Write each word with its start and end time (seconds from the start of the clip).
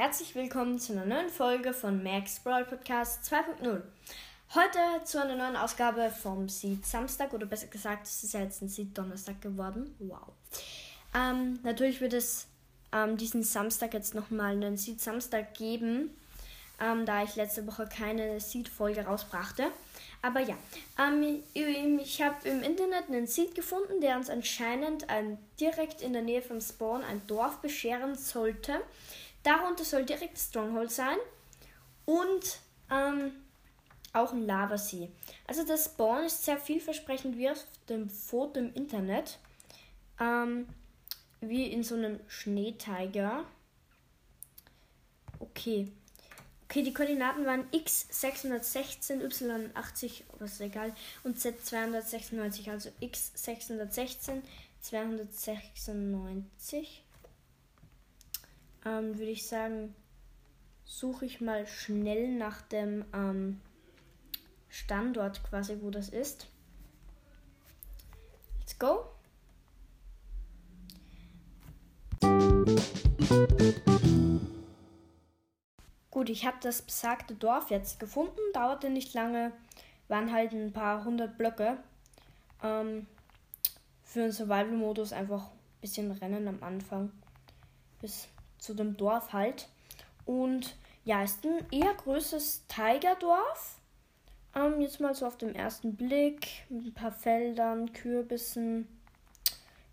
herzlich 0.00 0.34
willkommen 0.34 0.78
zu 0.78 0.94
einer 0.94 1.04
neuen 1.04 1.28
Folge 1.28 1.74
von 1.74 2.02
Max 2.02 2.40
Brawl 2.40 2.64
Podcast 2.64 3.22
2.0. 3.30 3.82
Heute 4.54 4.78
zu 5.04 5.20
einer 5.20 5.36
neuen 5.36 5.56
Ausgabe 5.56 6.10
vom 6.10 6.48
Seed 6.48 6.86
Samstag 6.86 7.34
oder 7.34 7.44
besser 7.44 7.66
gesagt, 7.66 8.06
es 8.06 8.24
ist 8.24 8.32
ja 8.32 8.40
jetzt 8.40 8.62
ein 8.62 8.70
Seed 8.70 8.96
Donnerstag 8.96 9.42
geworden. 9.42 9.94
Wow. 9.98 10.32
Ähm, 11.14 11.58
natürlich 11.64 12.00
wird 12.00 12.14
es 12.14 12.46
ähm, 12.92 13.18
diesen 13.18 13.42
Samstag 13.42 13.92
jetzt 13.92 14.14
nochmal 14.14 14.52
einen 14.52 14.78
Seed 14.78 15.02
Samstag 15.02 15.52
geben, 15.52 16.16
ähm, 16.80 17.04
da 17.04 17.22
ich 17.22 17.36
letzte 17.36 17.66
Woche 17.66 17.86
keine 17.86 18.40
Seed-Folge 18.40 19.02
rausbrachte. 19.02 19.66
Aber 20.22 20.40
ja, 20.40 20.56
ähm, 20.98 21.42
ich 21.98 22.22
habe 22.22 22.48
im 22.48 22.62
Internet 22.62 23.08
einen 23.08 23.26
Seed 23.26 23.54
gefunden, 23.54 24.00
der 24.00 24.16
uns 24.16 24.30
anscheinend 24.30 25.10
ein, 25.10 25.36
direkt 25.60 26.00
in 26.00 26.14
der 26.14 26.22
Nähe 26.22 26.40
vom 26.40 26.62
Spawn 26.62 27.04
ein 27.04 27.20
Dorf 27.26 27.58
bescheren 27.58 28.16
sollte. 28.16 28.80
Darunter 29.42 29.84
soll 29.84 30.04
direkt 30.04 30.38
Stronghold 30.38 30.90
sein 30.90 31.16
und 32.04 32.58
ähm, 32.90 33.32
auch 34.12 34.32
ein 34.32 34.46
Lavasee. 34.46 35.10
Also 35.46 35.64
das 35.64 35.86
Spawn 35.86 36.24
ist 36.24 36.44
sehr 36.44 36.58
vielversprechend 36.58 37.36
wie 37.36 37.50
auf 37.50 37.64
dem 37.88 38.10
Foto 38.10 38.60
im 38.60 38.74
Internet. 38.74 39.38
Ähm, 40.18 40.66
wie 41.40 41.66
in 41.66 41.82
so 41.82 41.94
einem 41.94 42.20
Schneetiger. 42.28 43.44
Okay. 45.38 45.88
Okay, 46.64 46.82
die 46.82 46.92
Koordinaten 46.92 47.46
waren 47.46 47.66
x 47.72 48.06
616, 48.10 49.22
y 49.22 49.70
80, 49.74 50.24
aber 50.32 50.44
ist 50.44 50.60
egal, 50.60 50.94
und 51.24 51.40
z 51.40 51.66
296, 51.66 52.70
also 52.70 52.90
x 53.00 53.32
616, 53.34 54.42
296. 54.80 57.02
Ähm, 58.84 59.18
Würde 59.18 59.30
ich 59.30 59.46
sagen, 59.46 59.94
suche 60.84 61.26
ich 61.26 61.40
mal 61.40 61.66
schnell 61.66 62.34
nach 62.36 62.62
dem 62.62 63.04
ähm, 63.12 63.60
Standort 64.68 65.42
quasi, 65.44 65.78
wo 65.80 65.90
das 65.90 66.08
ist. 66.08 66.48
Let's 68.58 68.78
go. 68.78 69.04
Gut, 76.10 76.28
ich 76.28 76.44
habe 76.44 76.58
das 76.60 76.82
besagte 76.82 77.34
Dorf 77.34 77.70
jetzt 77.70 78.00
gefunden. 78.00 78.40
Dauerte 78.52 78.90
nicht 78.90 79.14
lange. 79.14 79.52
Waren 80.08 80.32
halt 80.32 80.52
ein 80.52 80.72
paar 80.72 81.04
hundert 81.04 81.38
Blöcke. 81.38 81.78
Ähm, 82.62 83.06
für 84.02 84.20
den 84.20 84.32
Survival-Modus 84.32 85.12
einfach 85.12 85.46
ein 85.46 85.80
bisschen 85.80 86.10
rennen 86.10 86.48
am 86.48 86.62
Anfang. 86.62 87.12
Bis 88.00 88.28
zu 88.60 88.74
dem 88.74 88.96
Dorf 88.96 89.32
halt. 89.32 89.68
Und 90.26 90.76
ja, 91.04 91.22
ist 91.22 91.44
ein 91.44 91.64
eher 91.70 91.94
größeres 91.94 92.66
Tigerdorf. 92.68 93.78
Ähm, 94.54 94.80
jetzt 94.80 95.00
mal 95.00 95.14
so 95.14 95.26
auf 95.26 95.38
den 95.38 95.54
ersten 95.54 95.96
Blick. 95.96 96.48
Mit 96.68 96.86
ein 96.86 96.94
paar 96.94 97.12
Feldern, 97.12 97.92
Kürbissen. 97.92 98.86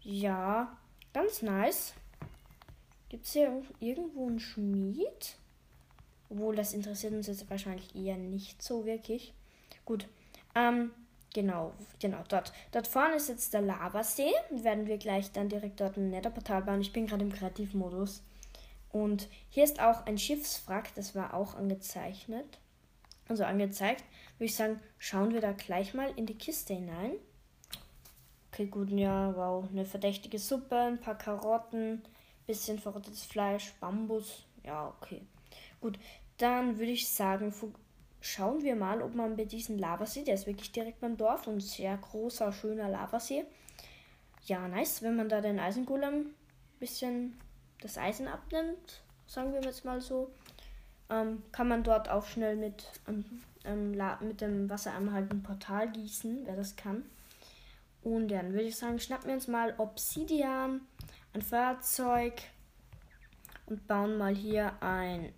Ja, 0.01 0.77
ganz 1.13 1.41
nice. 1.41 1.93
Gibt 3.09 3.25
es 3.25 3.33
hier 3.33 3.63
irgendwo 3.79 4.27
einen 4.27 4.39
Schmied? 4.39 5.37
Obwohl, 6.29 6.55
das 6.55 6.73
interessiert 6.73 7.13
uns 7.13 7.27
jetzt 7.27 7.49
wahrscheinlich 7.49 7.95
eher 7.95 8.17
nicht 8.17 8.61
so 8.61 8.85
wirklich. 8.85 9.33
Gut. 9.85 10.07
Ähm, 10.55 10.91
genau, 11.33 11.73
genau, 11.99 12.23
dort. 12.27 12.51
Dort 12.71 12.87
vorne 12.87 13.15
ist 13.15 13.29
jetzt 13.29 13.53
der 13.53 13.61
Lavasee. 13.61 14.33
Werden 14.49 14.87
wir 14.87 14.97
gleich 14.97 15.31
dann 15.31 15.49
direkt 15.49 15.79
dort 15.79 15.97
ein 15.97 16.09
Netherportal 16.09 16.63
bauen. 16.63 16.81
Ich 16.81 16.91
bin 16.91 17.07
gerade 17.07 17.23
im 17.23 17.31
Kreativmodus. 17.31 18.21
Und 18.91 19.27
hier 19.49 19.63
ist 19.63 19.79
auch 19.81 20.05
ein 20.05 20.17
Schiffswrack, 20.17 20.93
das 20.95 21.15
war 21.15 21.33
auch 21.33 21.55
angezeichnet. 21.55 22.59
Also 23.27 23.43
angezeigt. 23.43 24.03
Würde 24.37 24.45
ich 24.45 24.55
sagen, 24.55 24.79
schauen 24.97 25.33
wir 25.33 25.41
da 25.41 25.51
gleich 25.51 25.93
mal 25.93 26.11
in 26.15 26.25
die 26.25 26.37
Kiste 26.37 26.73
hinein. 26.73 27.13
Okay, 28.51 28.67
gut, 28.67 28.89
ja, 28.89 29.35
wow. 29.35 29.67
Eine 29.69 29.85
verdächtige 29.85 30.39
Suppe, 30.39 30.77
ein 30.77 30.99
paar 30.99 31.17
Karotten, 31.17 32.01
bisschen 32.45 32.79
verrottetes 32.79 33.23
Fleisch, 33.23 33.73
Bambus. 33.79 34.45
Ja, 34.63 34.87
okay. 34.87 35.21
Gut, 35.81 35.99
dann 36.37 36.77
würde 36.77 36.91
ich 36.91 37.09
sagen, 37.09 37.53
schauen 38.21 38.63
wir 38.63 38.75
mal, 38.75 39.01
ob 39.01 39.13
man 39.13 39.35
bei 39.35 39.45
diesem 39.45 39.77
Lavasee, 39.77 40.23
der 40.23 40.35
ist 40.35 40.47
wirklich 40.47 40.71
direkt 40.71 41.01
beim 41.01 41.17
Dorf 41.17 41.47
und 41.47 41.59
sehr 41.61 41.97
großer, 41.97 42.51
schöner 42.51 42.89
Lavasee. 42.89 43.45
Ja, 44.45 44.67
nice, 44.67 45.01
wenn 45.01 45.17
man 45.17 45.29
da 45.29 45.41
den 45.41 45.59
Eisengolem 45.59 46.33
bisschen 46.79 47.37
das 47.81 47.97
Eisen 47.97 48.27
abnimmt, 48.27 49.01
sagen 49.27 49.53
wir 49.53 49.61
jetzt 49.61 49.85
mal 49.85 50.01
so, 50.01 50.31
ähm, 51.09 51.43
kann 51.51 51.67
man 51.67 51.83
dort 51.83 52.09
auch 52.09 52.25
schnell 52.25 52.55
mit, 52.55 52.85
ähm, 53.07 53.25
ähm, 53.63 53.97
mit 54.21 54.41
dem 54.41 54.69
Wassereimer 54.69 55.13
halt 55.13 55.31
ein 55.31 55.43
Portal 55.43 55.91
gießen, 55.91 56.41
wer 56.45 56.55
das 56.55 56.75
kann. 56.75 57.03
Und 58.03 58.29
dann 58.29 58.53
würde 58.53 58.63
ich 58.63 58.77
sagen, 58.77 58.99
schnappen 58.99 59.27
wir 59.27 59.35
uns 59.35 59.47
mal 59.47 59.73
Obsidian, 59.77 60.81
ein 61.33 61.41
Feuerzeug 61.41 62.33
und 63.65 63.87
bauen 63.87 64.17
mal 64.17 64.35
hier 64.35 64.71
ein 64.81 65.33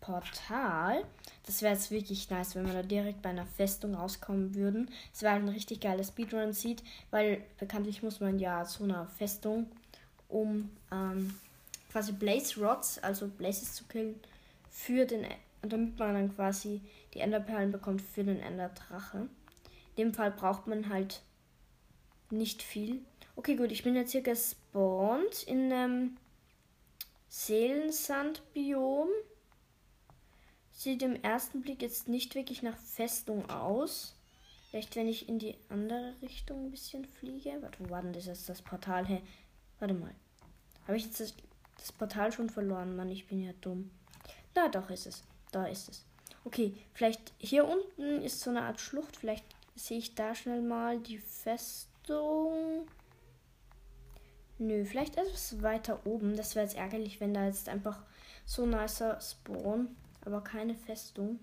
Portal. 0.00 1.04
Das 1.46 1.62
wäre 1.62 1.74
jetzt 1.74 1.90
wirklich 1.90 2.28
nice, 2.30 2.54
wenn 2.54 2.66
wir 2.66 2.74
da 2.74 2.82
direkt 2.82 3.22
bei 3.22 3.30
einer 3.30 3.46
Festung 3.46 3.94
rauskommen 3.94 4.54
würden. 4.54 4.90
Es 5.12 5.22
wäre 5.22 5.34
ein 5.34 5.48
richtig 5.48 5.80
geiles 5.80 6.08
Speedrun-Seed, 6.08 6.82
weil 7.10 7.42
bekanntlich 7.58 8.02
muss 8.02 8.20
man 8.20 8.38
ja 8.38 8.64
zu 8.64 8.84
einer 8.84 9.06
Festung, 9.06 9.66
um 10.28 10.70
ähm, 10.92 11.34
quasi 11.92 12.12
Blaze 12.12 12.58
Rods, 12.58 12.98
also 12.98 13.28
Blazes 13.28 13.74
zu 13.74 13.84
killen, 13.84 14.18
für 14.70 15.04
den, 15.04 15.26
damit 15.60 15.98
man 15.98 16.14
dann 16.14 16.34
quasi 16.34 16.80
die 17.12 17.20
Enderperlen 17.20 17.70
bekommt 17.70 18.00
für 18.00 18.24
den 18.24 18.40
Enderdrache. 18.40 19.28
In 19.94 20.06
dem 20.06 20.14
Fall 20.14 20.30
braucht 20.30 20.66
man 20.66 20.88
halt 20.88 21.20
nicht 22.30 22.62
viel. 22.62 23.02
Okay, 23.36 23.56
gut, 23.56 23.70
ich 23.70 23.82
bin 23.82 23.94
jetzt 23.94 24.12
hier 24.12 24.22
gespawnt 24.22 25.42
in 25.42 25.70
einem 25.70 26.16
Seelensandbiom. 27.28 29.08
Sieht 30.72 31.02
im 31.02 31.22
ersten 31.22 31.60
Blick 31.60 31.82
jetzt 31.82 32.08
nicht 32.08 32.34
wirklich 32.34 32.62
nach 32.62 32.76
Festung 32.76 33.48
aus. 33.50 34.14
Vielleicht, 34.70 34.96
wenn 34.96 35.08
ich 35.08 35.28
in 35.28 35.38
die 35.38 35.54
andere 35.68 36.14
Richtung 36.22 36.64
ein 36.64 36.70
bisschen 36.70 37.04
fliege. 37.04 37.58
Warte, 37.60 37.78
wo 37.80 37.90
war 37.90 38.00
denn 38.00 38.14
das 38.14 38.24
jetzt 38.24 38.48
das 38.48 38.62
Portal? 38.62 39.06
Hey, 39.06 39.22
warte 39.78 39.92
mal. 39.92 40.14
Habe 40.86 40.96
ich 40.96 41.04
jetzt 41.04 41.20
das 41.20 41.34
das 41.82 41.92
Portal 41.92 42.32
schon 42.32 42.48
verloren, 42.48 42.96
Mann. 42.96 43.10
Ich 43.10 43.26
bin 43.26 43.42
ja 43.42 43.52
dumm. 43.60 43.90
Da 44.54 44.68
doch 44.68 44.90
ist 44.90 45.06
es. 45.06 45.24
Da 45.50 45.66
ist 45.66 45.88
es. 45.88 46.04
Okay, 46.44 46.74
vielleicht 46.94 47.32
hier 47.38 47.66
unten 47.66 48.22
ist 48.22 48.40
so 48.40 48.50
eine 48.50 48.62
Art 48.62 48.80
Schlucht. 48.80 49.16
Vielleicht 49.16 49.44
sehe 49.74 49.98
ich 49.98 50.14
da 50.14 50.34
schnell 50.34 50.62
mal 50.62 50.98
die 50.98 51.18
Festung. 51.18 52.86
Nö, 54.58 54.84
vielleicht 54.84 55.16
etwas 55.16 55.62
weiter 55.62 56.06
oben. 56.06 56.36
Das 56.36 56.54
wäre 56.54 56.66
jetzt 56.66 56.76
ärgerlich, 56.76 57.20
wenn 57.20 57.34
da 57.34 57.46
jetzt 57.46 57.68
einfach 57.68 58.00
so 58.44 58.66
nicer 58.66 59.20
Spawn, 59.20 59.96
aber 60.24 60.42
keine 60.42 60.74
Festung. 60.74 61.40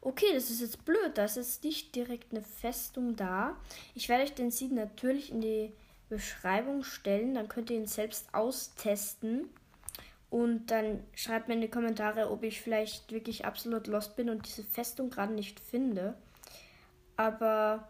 Okay, 0.00 0.32
das 0.32 0.50
ist 0.50 0.62
jetzt 0.62 0.84
blöd. 0.86 1.12
Da 1.14 1.24
ist 1.26 1.36
jetzt 1.36 1.62
nicht 1.64 1.94
direkt 1.94 2.32
eine 2.32 2.42
Festung 2.42 3.16
da. 3.16 3.56
Ich 3.94 4.08
werde 4.08 4.24
euch 4.24 4.34
den 4.34 4.50
Seed 4.50 4.72
natürlich 4.72 5.30
in 5.30 5.42
die 5.42 5.72
Beschreibung 6.10 6.84
stellen. 6.84 7.34
Dann 7.34 7.48
könnt 7.48 7.70
ihr 7.70 7.76
ihn 7.76 7.86
selbst 7.86 8.34
austesten. 8.34 9.48
Und 10.28 10.70
dann 10.70 11.02
schreibt 11.14 11.48
mir 11.48 11.54
in 11.54 11.60
die 11.62 11.70
Kommentare, 11.70 12.30
ob 12.30 12.42
ich 12.42 12.60
vielleicht 12.60 13.10
wirklich 13.10 13.46
absolut 13.46 13.86
lost 13.86 14.14
bin 14.14 14.28
und 14.28 14.46
diese 14.46 14.62
Festung 14.62 15.10
gerade 15.10 15.32
nicht 15.32 15.58
finde. 15.58 16.14
Aber 17.16 17.88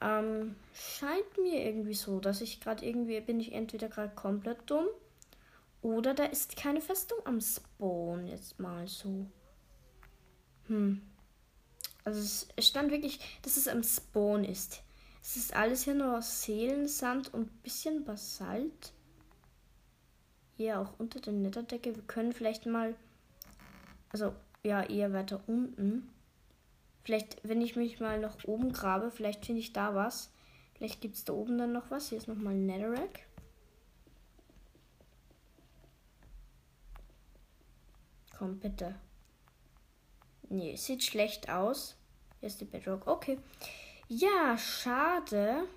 ähm, 0.00 0.56
scheint 0.72 1.38
mir 1.38 1.64
irgendwie 1.64 1.94
so, 1.94 2.20
dass 2.20 2.40
ich 2.40 2.60
gerade 2.60 2.86
irgendwie 2.86 3.20
bin 3.20 3.38
ich 3.38 3.52
entweder 3.52 3.88
gerade 3.88 4.14
komplett 4.14 4.58
dumm 4.64 4.86
oder 5.82 6.14
da 6.14 6.24
ist 6.24 6.56
keine 6.56 6.80
Festung 6.80 7.18
am 7.24 7.40
Spawn 7.40 8.26
jetzt 8.26 8.58
mal 8.58 8.86
so. 8.86 9.26
Hm. 10.68 11.02
Also 12.04 12.46
es 12.56 12.66
stand 12.66 12.90
wirklich, 12.90 13.20
dass 13.42 13.56
es 13.56 13.68
am 13.68 13.82
Spawn 13.82 14.44
ist. 14.44 14.82
Es 15.22 15.36
ist 15.36 15.54
alles 15.54 15.84
hier 15.84 15.94
nur 15.94 16.18
aus 16.18 16.42
Seelensand 16.42 17.32
und 17.34 17.62
bisschen 17.62 18.04
Basalt. 18.04 18.92
Hier 20.56 20.80
auch 20.80 20.98
unter 20.98 21.20
der 21.20 21.32
Netterdecke. 21.32 21.94
Wir 21.94 22.02
können 22.02 22.32
vielleicht 22.32 22.66
mal. 22.66 22.94
Also, 24.10 24.34
ja, 24.62 24.82
eher 24.82 25.12
weiter 25.12 25.40
unten. 25.46 26.08
Vielleicht, 27.04 27.36
wenn 27.42 27.60
ich 27.60 27.76
mich 27.76 28.00
mal 28.00 28.18
nach 28.18 28.44
oben 28.44 28.72
grabe, 28.72 29.10
vielleicht 29.10 29.46
finde 29.46 29.60
ich 29.60 29.72
da 29.72 29.94
was. 29.94 30.30
Vielleicht 30.74 31.00
gibt 31.00 31.16
es 31.16 31.24
da 31.24 31.32
oben 31.32 31.58
dann 31.58 31.72
noch 31.72 31.90
was. 31.90 32.08
Hier 32.08 32.18
ist 32.18 32.28
nochmal 32.28 32.54
ein 32.54 32.66
Netherrack. 32.66 33.26
Komm, 38.36 38.58
bitte. 38.58 38.94
Nee, 40.48 40.76
sieht 40.76 41.04
schlecht 41.04 41.50
aus. 41.50 41.96
Hier 42.40 42.46
ist 42.48 42.60
die 42.60 42.64
Bedrock. 42.64 43.06
Okay. 43.06 43.38
Ja, 44.10 44.58
schade. 44.58 45.68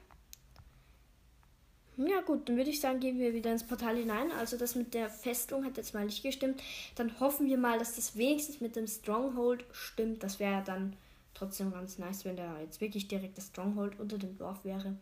Ja 1.98 2.22
gut, 2.22 2.50
dann 2.50 2.58
würde 2.58 2.72
ich 2.72 2.82
sagen, 2.82 3.00
gehen 3.00 3.20
wir 3.20 3.32
wieder 3.32 3.52
ins 3.52 3.64
Portal 3.64 3.96
hinein. 3.96 4.32
Also 4.32 4.58
das 4.58 4.74
mit 4.74 4.96
der 4.96 5.08
Festung 5.08 5.64
hat 5.64 5.78
jetzt 5.78 5.94
mal 5.94 6.06
nicht 6.06 6.24
gestimmt. 6.24 6.60
Dann 6.96 7.20
hoffen 7.20 7.46
wir 7.46 7.60
mal, 7.60 7.78
dass 7.78 7.96
das 7.96 8.18
wenigstens 8.18 8.60
mit 8.60 8.76
dem 8.76 8.88
Stronghold 8.88 9.66
stimmt. 9.72 10.24
Das 10.24 10.40
wäre 10.40 10.64
dann 10.64 10.96
trotzdem 11.36 11.72
ganz 11.72 12.00
nice, 12.00 12.26
wenn 12.26 12.36
da 12.36 12.60
jetzt 12.60 12.82
wirklich 12.82 13.08
direkt 13.08 13.38
das 13.38 13.48
Stronghold 13.50 14.00
unter 14.00 14.18
dem 14.18 14.36
Dorf 14.40 14.66
wäre. 14.66 14.96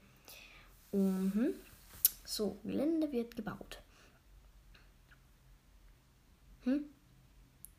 Mhm. 0.91 1.53
So, 2.25 2.57
Gelände 2.65 3.09
wird 3.13 3.37
gebaut. 3.37 3.79
Hm? 6.65 6.83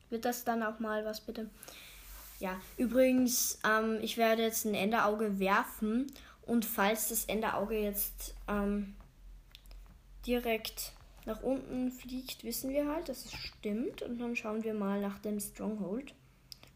Wird 0.08 0.24
das 0.24 0.44
dann 0.44 0.62
auch 0.62 0.78
mal 0.78 1.04
was 1.04 1.20
bitte? 1.20 1.50
Ja, 2.42 2.60
übrigens, 2.76 3.60
ähm, 3.64 3.98
ich 4.02 4.16
werde 4.16 4.42
jetzt 4.42 4.64
ein 4.64 4.74
Enderauge 4.74 5.38
werfen 5.38 6.08
und 6.44 6.64
falls 6.64 7.10
das 7.10 7.26
Enderauge 7.26 7.78
jetzt 7.78 8.34
ähm, 8.48 8.96
direkt 10.26 10.90
nach 11.24 11.40
unten 11.44 11.92
fliegt, 11.92 12.42
wissen 12.42 12.70
wir 12.70 12.88
halt, 12.88 13.08
dass 13.08 13.26
es 13.26 13.32
stimmt. 13.32 14.02
Und 14.02 14.18
dann 14.18 14.34
schauen 14.34 14.64
wir 14.64 14.74
mal 14.74 15.00
nach 15.00 15.20
dem 15.20 15.38
Stronghold. 15.38 16.14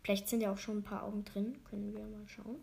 Vielleicht 0.04 0.28
sind 0.28 0.40
ja 0.40 0.52
auch 0.52 0.58
schon 0.58 0.78
ein 0.78 0.82
paar 0.84 1.02
Augen 1.02 1.24
drin. 1.24 1.56
Können 1.68 1.92
wir 1.92 2.04
mal 2.04 2.28
schauen. 2.28 2.62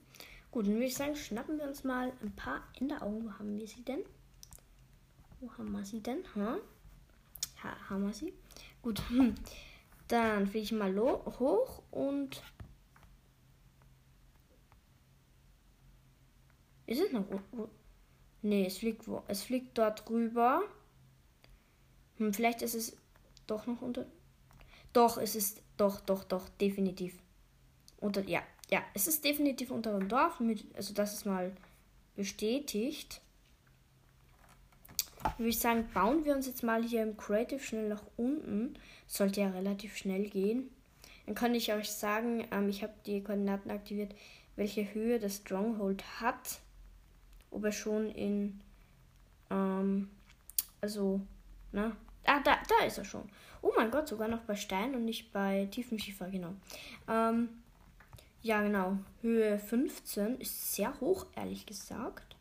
Gut, 0.49 0.67
dann 0.67 0.75
würde 0.75 0.85
ich 0.85 0.95
sagen, 0.95 1.17
schnappen 1.17 1.57
wir 1.57 1.67
uns 1.67 1.83
mal 1.83 2.13
ein 2.21 2.33
paar 2.37 2.61
Enderaugen. 2.79 3.25
Wo 3.25 3.31
haben 3.33 3.59
wir 3.59 3.67
sie 3.67 3.83
denn? 3.83 3.99
Wo 5.41 5.51
haben 5.57 5.73
wir 5.73 5.83
sie 5.83 5.99
denn? 5.99 6.23
Ha? 6.37 6.55
Ha, 7.63 7.89
haben 7.89 8.05
wir 8.05 8.13
sie? 8.13 8.31
Gut. 8.81 9.01
Dann 10.07 10.47
fliege 10.47 10.63
ich 10.63 10.71
mal 10.71 10.95
hoch 10.97 11.81
und. 11.91 12.41
Ist 16.85 17.01
es 17.01 17.11
noch. 17.11 17.25
Nee, 18.41 18.65
es 18.65 18.77
fliegt 18.77 19.07
wo? 19.07 19.23
Es 19.27 19.43
fliegt 19.43 19.77
dort 19.77 20.09
rüber. 20.09 20.63
Hm, 22.17 22.33
vielleicht 22.33 22.61
ist 22.61 22.75
es 22.75 22.97
doch 23.47 23.65
noch 23.67 23.81
unter. 23.81 24.05
Doch, 24.91 25.17
es 25.17 25.35
ist. 25.35 25.61
Doch, 25.77 26.01
doch, 26.01 26.23
doch, 26.23 26.49
definitiv. 26.49 27.17
Unter. 27.99 28.21
Ja, 28.27 28.43
ja, 28.69 28.83
es 28.93 29.07
ist 29.07 29.23
definitiv 29.23 29.71
unter 29.71 29.97
dem 29.97 30.09
Dorf. 30.09 30.39
Mit, 30.39 30.65
also, 30.75 30.93
das 30.93 31.13
ist 31.13 31.25
mal 31.25 31.55
bestätigt. 32.15 33.21
Würde 35.37 35.49
ich 35.49 35.59
sagen, 35.59 35.87
bauen 35.93 36.25
wir 36.25 36.35
uns 36.35 36.47
jetzt 36.47 36.63
mal 36.63 36.83
hier 36.83 37.01
im 37.01 37.15
Creative 37.15 37.61
schnell 37.61 37.87
nach 37.87 38.03
unten. 38.17 38.77
Sollte 39.07 39.39
ja 39.39 39.49
relativ 39.51 39.95
schnell 39.95 40.29
gehen. 40.29 40.69
Dann 41.25 41.35
kann 41.35 41.55
ich 41.55 41.71
euch 41.71 41.89
sagen, 41.89 42.45
ähm, 42.51 42.67
ich 42.67 42.83
habe 42.83 42.93
die 43.05 43.23
Koordinaten 43.23 43.71
aktiviert, 43.71 44.13
welche 44.57 44.93
Höhe 44.93 45.19
das 45.19 45.37
Stronghold 45.37 46.03
hat 46.19 46.59
ob 47.53 47.63
er 47.65 47.71
schon 47.71 48.09
in, 48.09 48.59
ähm, 49.49 50.09
also, 50.81 51.21
na, 51.71 51.95
ah, 52.25 52.39
da, 52.43 52.57
da 52.67 52.85
ist 52.85 52.97
er 52.97 53.05
schon. 53.05 53.29
Oh 53.61 53.71
mein 53.77 53.91
Gott, 53.91 54.07
sogar 54.07 54.27
noch 54.27 54.41
bei 54.41 54.55
Stein 54.55 54.95
und 54.95 55.05
nicht 55.05 55.31
bei 55.31 55.67
Tiefenschiefer, 55.71 56.29
genau. 56.29 56.53
Ähm, 57.07 57.49
ja, 58.41 58.61
genau. 58.61 58.97
Höhe 59.21 59.57
15 59.57 60.39
ist 60.39 60.73
sehr 60.73 60.99
hoch, 60.99 61.27
ehrlich 61.35 61.65
gesagt. 61.65 62.35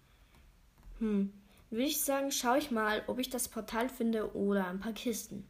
Hm. 0.98 1.32
Würde 1.70 1.84
ich 1.84 2.00
sagen, 2.00 2.32
schaue 2.32 2.58
ich 2.58 2.70
mal, 2.70 3.02
ob 3.06 3.18
ich 3.18 3.30
das 3.30 3.48
Portal 3.48 3.88
finde 3.88 4.34
oder 4.36 4.66
ein 4.66 4.80
paar 4.80 4.92
Kisten. 4.92 5.46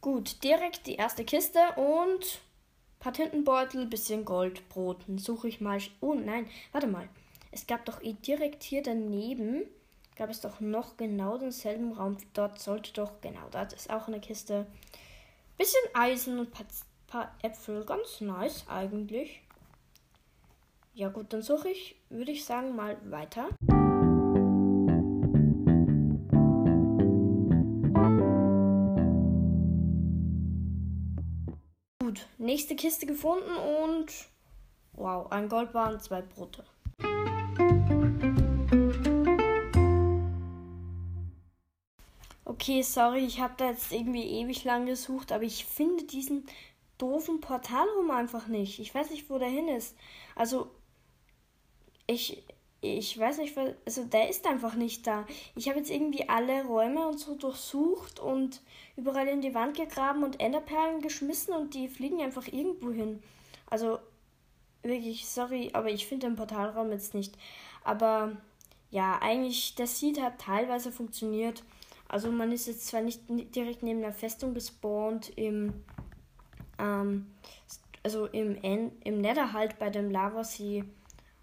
Gut, 0.00 0.42
direkt 0.42 0.86
die 0.86 0.96
erste 0.96 1.24
Kiste 1.24 1.60
und 1.76 2.40
Patentenbeutel, 3.08 3.86
bisschen 3.86 4.26
Goldbrot. 4.26 4.98
Dann 5.06 5.16
suche 5.16 5.48
ich 5.48 5.62
mal. 5.62 5.78
Oh 6.00 6.12
nein, 6.12 6.46
warte 6.72 6.86
mal. 6.86 7.08
Es 7.50 7.66
gab 7.66 7.86
doch 7.86 8.02
eh 8.02 8.12
direkt 8.12 8.62
hier 8.62 8.82
daneben, 8.82 9.62
gab 10.14 10.28
es 10.28 10.42
doch 10.42 10.60
noch 10.60 10.98
genau 10.98 11.38
denselben 11.38 11.92
Raum. 11.92 12.18
Dort 12.34 12.60
sollte 12.60 12.92
doch, 12.92 13.12
genau, 13.22 13.48
dort 13.50 13.72
ist 13.72 13.88
auch 13.88 14.08
eine 14.08 14.20
Kiste. 14.20 14.66
Bisschen 15.56 15.80
Eisen 15.94 16.38
und 16.38 16.52
paar, 16.52 16.66
paar 17.06 17.34
Äpfel. 17.40 17.82
Ganz 17.86 18.20
nice 18.20 18.66
eigentlich. 18.68 19.40
Ja 20.92 21.08
gut, 21.08 21.32
dann 21.32 21.40
suche 21.40 21.70
ich, 21.70 21.96
würde 22.10 22.32
ich 22.32 22.44
sagen, 22.44 22.76
mal 22.76 22.98
weiter. 23.10 23.48
Nächste 32.38 32.76
Kiste 32.76 33.06
gefunden 33.06 33.50
und 33.84 34.12
wow, 34.92 35.30
ein 35.30 35.48
Goldbahn, 35.48 36.00
zwei 36.00 36.22
Brote. 36.22 36.64
Okay, 42.44 42.82
sorry, 42.82 43.20
ich 43.20 43.40
habe 43.40 43.54
da 43.56 43.70
jetzt 43.70 43.92
irgendwie 43.92 44.24
ewig 44.40 44.64
lang 44.64 44.86
gesucht, 44.86 45.32
aber 45.32 45.44
ich 45.44 45.64
finde 45.64 46.04
diesen 46.04 46.44
doofen 46.98 47.40
Portalraum 47.40 48.10
einfach 48.10 48.48
nicht. 48.48 48.80
Ich 48.80 48.94
weiß 48.94 49.10
nicht, 49.10 49.30
wo 49.30 49.38
der 49.38 49.48
hin 49.48 49.68
ist. 49.68 49.96
Also, 50.34 50.70
ich, 52.06 52.42
ich 52.80 53.18
weiß 53.18 53.38
nicht, 53.38 53.56
also 53.84 54.04
der 54.04 54.28
ist 54.28 54.46
einfach 54.46 54.74
nicht 54.74 55.06
da. 55.06 55.26
Ich 55.56 55.68
habe 55.68 55.78
jetzt 55.78 55.90
irgendwie 55.90 56.28
alle 56.28 56.64
Räume 56.64 57.08
und 57.08 57.18
so 57.18 57.34
durchsucht 57.34 58.20
und 58.20 58.60
überall 58.96 59.26
in 59.26 59.40
die 59.40 59.54
Wand 59.54 59.76
gegraben 59.76 60.22
und 60.22 60.40
Enderperlen 60.40 61.00
geschmissen 61.00 61.54
und 61.54 61.74
die 61.74 61.88
fliegen 61.88 62.20
einfach 62.20 62.46
irgendwo 62.46 62.92
hin. 62.92 63.20
Also 63.68 63.98
wirklich, 64.82 65.26
sorry, 65.26 65.70
aber 65.72 65.90
ich 65.90 66.06
finde 66.06 66.28
den 66.28 66.36
Portalraum 66.36 66.92
jetzt 66.92 67.14
nicht. 67.14 67.36
Aber 67.82 68.36
ja, 68.90 69.18
eigentlich, 69.20 69.74
der 69.74 69.88
Seed 69.88 70.20
hat 70.20 70.40
teilweise 70.40 70.92
funktioniert. 70.92 71.64
Also 72.06 72.30
man 72.30 72.52
ist 72.52 72.68
jetzt 72.68 72.86
zwar 72.86 73.02
nicht 73.02 73.22
direkt 73.28 73.82
neben 73.82 74.00
der 74.00 74.12
Festung 74.12 74.54
gespawnt 74.54 75.30
im 75.36 75.84
ähm, 76.78 77.26
also 78.02 78.26
im, 78.26 78.56
en 78.62 78.92
im 79.04 79.20
Nether 79.20 79.52
halt 79.52 79.78
bei 79.78 79.90
dem 79.90 80.10
Lavasee 80.10 80.84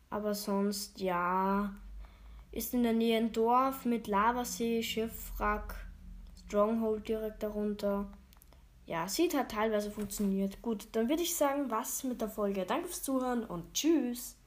aber 0.09 0.33
sonst, 0.33 0.99
ja, 0.99 1.73
ist 2.51 2.73
in 2.73 2.83
der 2.83 2.93
Nähe 2.93 3.17
ein 3.17 3.31
Dorf 3.31 3.85
mit 3.85 4.07
Lavasee, 4.07 4.81
Schiffwrack, 4.81 5.75
Stronghold 6.45 7.07
direkt 7.07 7.43
darunter. 7.43 8.07
Ja, 8.85 9.07
sieht 9.07 9.35
halt 9.35 9.49
teilweise 9.49 9.89
funktioniert. 9.91 10.61
Gut, 10.61 10.87
dann 10.91 11.09
würde 11.09 11.23
ich 11.23 11.35
sagen, 11.35 11.71
was 11.71 12.03
mit 12.03 12.21
der 12.21 12.29
Folge. 12.29 12.65
Danke 12.65 12.87
fürs 12.87 13.03
Zuhören 13.03 13.43
und 13.43 13.73
tschüss. 13.73 14.37